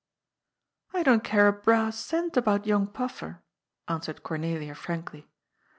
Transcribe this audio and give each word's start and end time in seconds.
"I 0.95 1.03
don't 1.03 1.23
care 1.23 1.47
a 1.47 1.53
brass 1.53 1.95
cent 1.99 2.35
about 2.35 2.65
young 2.65 2.87
PafEer," 2.87 3.41
answered 3.87 4.23
Cornelia 4.23 4.73
frankly. 4.73 5.29